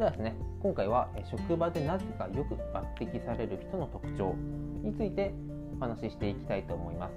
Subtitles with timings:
[0.00, 2.62] ではですね今回は職場でなぜかよく抜
[2.96, 4.34] 擢される人の特徴
[4.82, 5.34] について
[5.76, 7.12] お話ししていきたいと思います。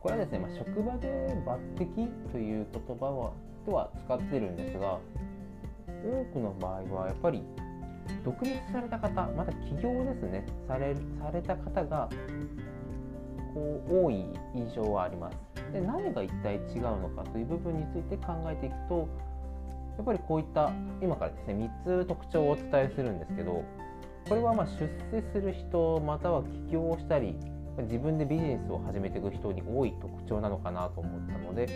[0.00, 1.08] これはですね、まあ、職場で
[1.44, 3.32] 抜擢という言葉は
[3.66, 4.98] では使ってるんですが
[5.86, 7.42] 多くの場合はやっぱり
[8.24, 12.08] 独立された方また起業ですねされされた方が
[13.52, 15.36] こう多い印象はあります。
[15.70, 19.06] で何が一体違うのかという部分について考えていくと
[19.96, 20.72] やっぱりこういった
[21.02, 23.64] 今からですね3つ特徴をお伝えするんですけど
[24.28, 27.34] これはま出世する人または起業をしたり
[27.82, 31.66] 自分でビジネスを始めていく人に多い特徴なのかなと思ったので、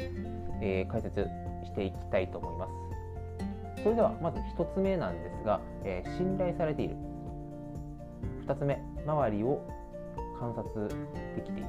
[0.60, 1.27] えー、解説
[1.64, 3.82] していきたいと思います。
[3.82, 6.96] それではまず1つ目なんですが、えー、信頼されている。
[8.46, 9.66] 2つ目周りを
[10.38, 10.88] 観察
[11.36, 11.69] できている。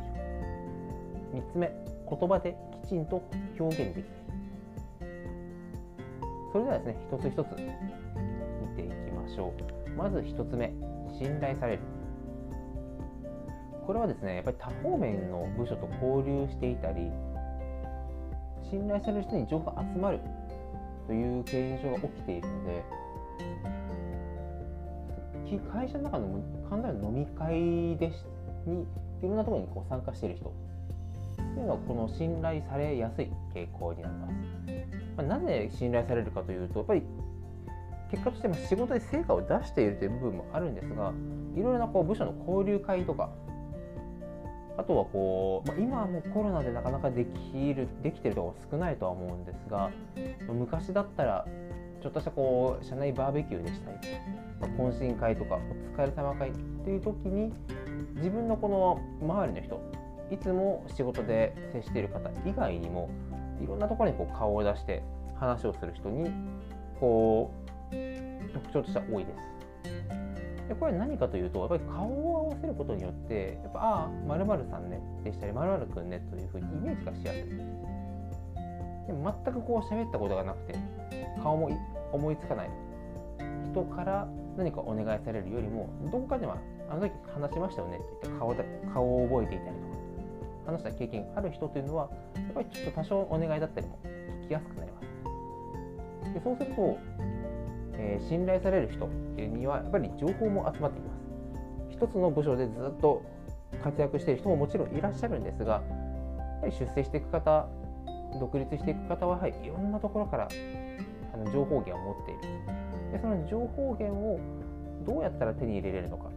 [1.33, 1.71] 3つ目
[2.09, 3.21] 言葉できちんと
[3.59, 4.24] 表現できている。
[6.55, 7.47] それではですね一つ一つ
[8.61, 9.53] 見ていきましょ
[9.85, 10.71] うまず一つ目
[11.19, 11.81] 信頼される
[13.85, 17.11] これはですねやっぱり多方面の部署と交流していたり
[18.71, 20.21] 信頼される人に情報が集まる
[21.07, 22.83] という現象が起きているので
[25.73, 28.23] 会社の中の簡単な飲み会でし
[28.65, 28.83] に
[29.21, 30.53] いろんなところにこう参加している人
[31.35, 34.84] というのはこの信頼されやすい傾向になります。
[35.17, 37.03] まあ、なぜ信頼されるかというとやっぱり
[38.11, 41.13] 結果として仕事で成果を出しているという部分もあるんですが
[41.55, 43.29] いろいろなこう部署の交流会とか
[44.77, 49.89] あとはこう、まあ、今はもうコロナでなかなかできるできてるところ少ないとは思うんですが
[50.47, 51.45] 昔だったら
[52.01, 53.97] ちょっとしたこう社内バーベキューでしたり、
[54.59, 57.53] まあ、懇親会とかお疲れ様会っていう時に
[58.15, 59.81] 自分のこの周りの人
[60.31, 63.09] いつも仕事で接している方以外にも
[63.61, 65.03] いろんなところにこう顔を出して
[65.39, 66.29] 話をする人に
[66.99, 67.51] こ
[67.91, 67.95] う
[68.53, 69.55] 特徴としては多いです。
[70.67, 77.43] でこれ何かというとやっぱり顔を合わせることによってやっぱああまるさんねでしたりまるくんねというふうにイメージがしやすい。
[79.05, 80.79] でも全くこう喋ったことがなくて
[81.43, 81.69] 顔も
[82.11, 82.69] 思いつかない
[83.71, 84.27] 人から
[84.57, 86.57] 何かお願いされるよりもどこかでは
[86.89, 88.55] あの時話しましたよねといった顔
[88.93, 89.94] 顔を覚えていたりとか
[90.65, 93.99] 話した経験がある人というのはやっぱりちょっと多少お願いだったりも
[94.43, 96.33] 聞きやすくなります。
[96.33, 96.97] でそうすると、
[97.93, 101.25] えー、信頼される人にはやっぱり情報も集まってきます。
[101.89, 103.21] 一つの部署でずっと
[103.83, 107.67] 活躍している人ももちろんいらっしゃるんですがやはり出世していく方
[108.39, 110.49] 独立していく方は、はい、いろんなところから
[111.33, 112.41] あの情報源を持っている。
[113.11, 114.39] でその情報源を
[115.05, 116.29] どうやったら手に入れれるのか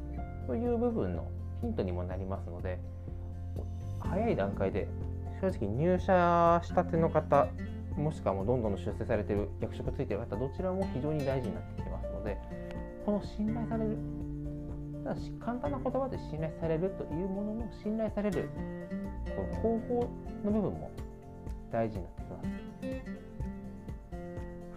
[0.47, 1.27] という部分の
[1.61, 2.79] ヒントにもなりますので
[4.11, 4.89] 早い段階で
[5.41, 7.49] 正直入社したての方
[7.97, 12.39] もしくはもうどんどん出世されてる役職ついてる方どちらも非常に大事になってきますので
[13.05, 13.97] この信頼される
[15.05, 18.49] ただし簡単な言葉で信頼されるというものの信頼される
[19.37, 20.11] この方法
[20.45, 20.91] の部分も
[21.73, 22.49] 大事になってきます。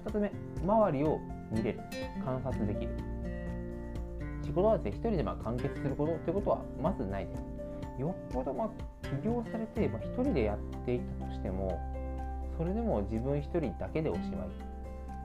[0.07, 0.31] 2つ目
[0.63, 1.19] 周りを
[1.51, 1.79] 見れる
[2.23, 2.91] 観察できる。
[4.43, 8.01] 仕事はですね一人でま完結することということはまずないです。
[8.01, 8.69] よっぽどまあ
[9.19, 11.79] 起業されて、まあ、1人でやっていたとしても
[12.57, 14.49] それでも自分1人だけでおしまい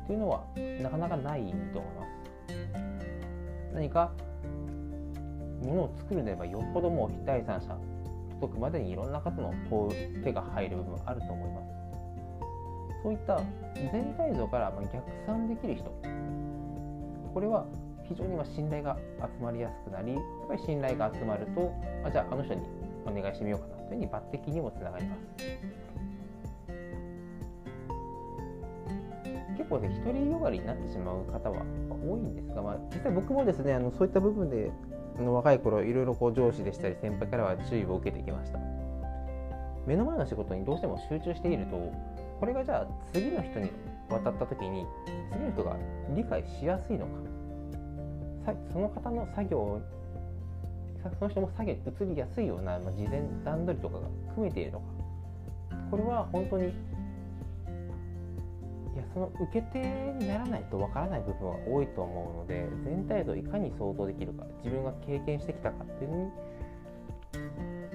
[0.06, 0.44] というのは
[0.82, 1.42] なかなかない
[1.72, 2.16] と思います。
[3.74, 4.12] 何か
[5.62, 7.76] ものを作るのであればよっぽどもう第三者
[8.40, 9.52] 届くまでにいろんな方の
[10.22, 11.76] 手が入る部分あると思います。
[13.02, 13.40] そういった
[13.92, 15.84] 全体像から逆算できる人
[17.32, 17.66] これは
[18.08, 21.72] 非常に信頼が集まりやすくなりやっぱり信頼が集まると
[22.04, 22.62] あじゃああの人に
[23.06, 23.76] お願いしてみようかな。
[23.76, 25.20] というふうに抜擢にもつながります。
[29.56, 34.70] 結構ね独りよがりになってしまう方は多いんですが、まあ、実際僕もですねあのそういった部分で
[35.18, 38.58] あの若い頃いろいろこう上司でしたり先輩からは注意を受けてきました。
[39.86, 41.92] 目の前の仕事にどうしても集中していると
[42.40, 43.70] これがじゃあ次の人に
[44.08, 44.84] 渡った時に
[45.32, 45.76] 次の人が
[46.14, 47.12] 理解しやすいのか。
[48.72, 49.80] その方の作業
[51.18, 54.86] その人も作業に移りやすいような、まあ、事前段取りとかが組めているのか。
[55.90, 56.68] これは本当にい
[58.98, 59.78] やその受け手
[60.18, 66.30] にならないとわからない部分は多いと思うので全体像をいかに想像できるか自分が経験してきたかっていうのに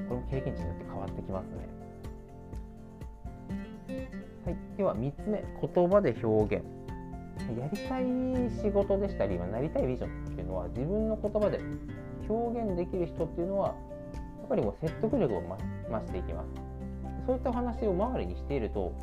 [0.07, 1.81] この経験値によって変わってきますね。
[4.45, 6.65] はい、では3つ目言葉で表現。
[7.59, 8.05] やりたい
[8.61, 11.59] 仕事でしたりなりたいビジョンっていうのは自分の言葉で
[12.29, 13.73] 表現できる人っていうのはや
[14.45, 16.47] っぱりもう説得力を増していきます
[17.25, 18.93] そういった話を周りにしていると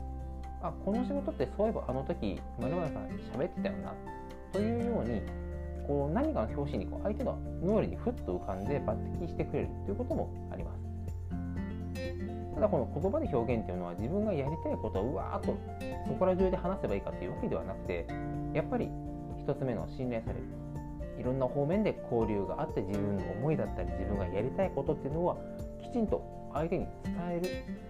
[0.63, 3.95] あこの仕事ってそういえばあの時丸々さん喋ってたよな
[4.53, 5.23] というように
[5.87, 10.89] こう何かの表紙にこう相手の脳裏にふっと浮かんで抜擢してくれるということもあります。
[12.59, 15.57] ただこの言葉で表現っていうのは自分がやりたいことをうわーっと
[16.09, 18.05] そこら中で話せばいいかというわけではなくて
[18.53, 18.87] やっぱり
[19.47, 20.45] 1つ目の信頼される
[21.19, 25.37] いろんな方面で交流があって自分の思いだったり自分がやりたいことっていうのは
[25.83, 26.23] きちんと
[26.55, 27.89] 相手に伝える。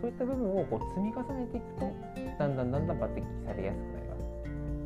[0.00, 1.90] そういった部分をこう積み重ねていくと
[2.38, 4.24] だんだんだんだん抜擢されやすくなります。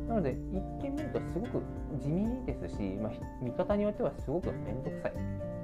[0.07, 1.61] なので一見見るとすごく
[2.01, 3.11] 地味ですし、まあ、
[3.41, 5.13] 見方によってはすごく面倒くさい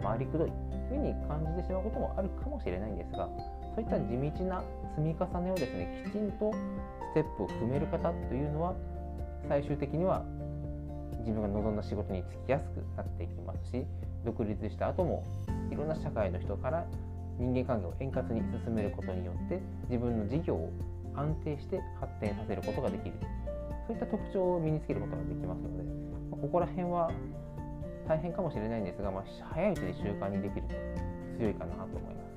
[0.03, 3.29] 回りくどいというふうに感じてしまうこともあるかもしれないんですが
[3.73, 4.63] そういった地道な
[4.95, 8.75] 積み重ねをですねきちんとステップを踏める方というのは
[9.47, 10.23] 最終的には
[11.25, 13.83] 自分が望んだ仕事に就きやすくなっていきますし
[14.23, 15.25] 独立した後も
[15.71, 16.85] いろんな社会の人から
[17.39, 20.71] 人間関係を円滑に進めることによって自分の事業を
[21.15, 23.13] 安定して発展させることができる
[23.87, 25.83] そういった特徴を身につけることができますので
[26.41, 27.11] ここら辺は
[28.07, 29.23] 大変かもしれないんですが、まあ、
[29.53, 30.75] 早いうちに習慣にできると
[31.39, 32.35] 強いかなと思います。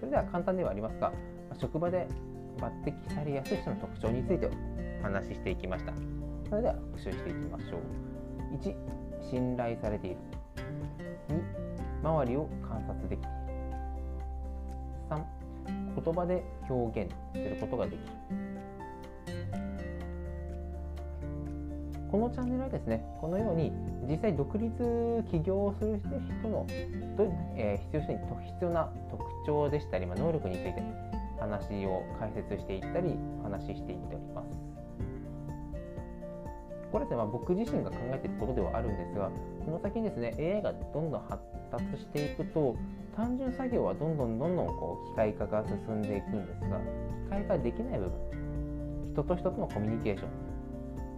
[0.00, 1.12] それでは簡単ではありますが、
[1.60, 2.08] 職場で
[2.58, 4.50] 抜擢されやすい人の特徴について
[5.00, 6.17] お話ししていきました。
[6.48, 8.56] それでは復習していきましょう。
[8.56, 10.16] 1、信頼されている。
[11.28, 13.38] 2、周りを観察できている。
[15.10, 18.02] 3、言葉で表現することができる。
[22.10, 23.70] このチャンネルはですねこのように
[24.08, 24.72] 実際独立
[25.30, 26.00] 起業をする
[26.40, 26.66] 人の、
[27.54, 28.14] え、必要必
[28.62, 30.82] 要な特徴でしたり、まあ、能力について
[31.38, 34.77] 話を解説していったり話していっております。
[36.90, 39.30] これですね、まあ、僕自身が考えていることではあるんですが
[39.64, 42.76] この先にですね AI がどんどん発達していくと
[43.14, 46.80] 単純作業はどんどんどんどんこう機械化が進んでいくんですが
[47.24, 48.12] 機械化できない部分
[49.12, 50.28] 人と人とのコミュニケーション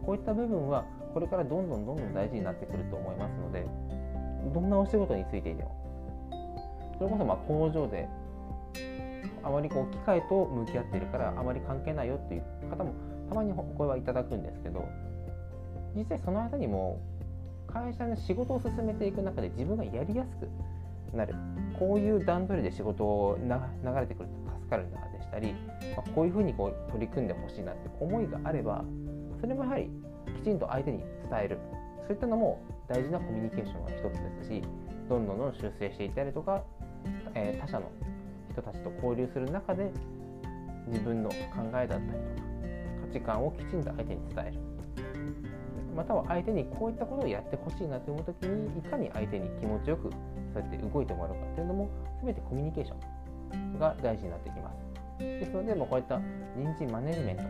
[0.04, 3.66] こういった部分はこれからどんどんどんどん大事になってくると思いますので
[4.52, 5.80] どんなお仕事についていても
[6.98, 8.08] それこそま工場で
[9.42, 12.92] あまりこう機械と向き合っているからあまり関係ないよっていう方も
[13.28, 14.88] たまにお声はいただくんですけど
[15.94, 17.00] 実際その間にも
[17.66, 20.48] 会社の仕事を進めていく中で自分がやりやすく
[21.16, 21.34] なる。
[21.78, 23.48] こういう段取りで仕事を流
[23.98, 25.54] れてくると助かるなでしたり、
[25.96, 28.84] まこういうふうにこう取り組んでほしいなって思いがあれば
[29.40, 29.90] それもやはり
[30.36, 31.06] きちんと相手に伝
[31.44, 31.58] える。
[32.06, 34.62] そういったのも大事なコミュニケーションの一つですし
[35.08, 36.64] どんどんどん修正していったりとか、
[37.34, 37.90] えー、他者の
[38.50, 39.92] 人たちと交流する中で
[40.88, 41.36] 自分の考
[41.80, 42.10] えだったりとか
[43.06, 44.58] 価値観をきちんと相手に伝える。
[45.94, 50.10] または相手にこういったことをやってほしいなと思う時にいかに相手に気持ちよく
[50.52, 51.90] そうやって動いてもらうかっていうのも
[52.22, 52.94] 全てコミュニケーショ
[53.74, 54.76] ンが大事になってきます。
[55.18, 56.20] ですのでもうこういった
[56.56, 57.42] 人事マネジメント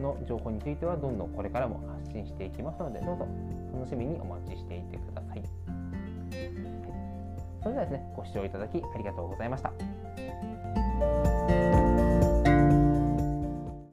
[0.00, 3.26] の情報についてはどんどんこれからも発信していきますのでどうぞ
[3.72, 5.42] 楽しみにお待ちしていてください、はい、
[7.62, 9.72] それではですねご視聴いただきありがとうございました。